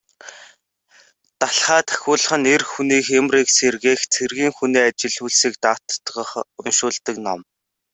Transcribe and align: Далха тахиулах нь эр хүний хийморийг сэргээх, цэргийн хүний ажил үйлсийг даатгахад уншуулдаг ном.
Далха 1.39 1.77
тахиулах 1.87 2.31
нь 2.39 2.49
эр 2.53 2.63
хүний 2.71 3.01
хийморийг 3.07 3.49
сэргээх, 3.57 4.01
цэргийн 4.13 4.51
хүний 4.57 4.83
ажил 4.89 5.15
үйлсийг 5.23 5.53
даатгахад 5.63 6.47
уншуулдаг 6.61 7.15
ном. 7.25 7.39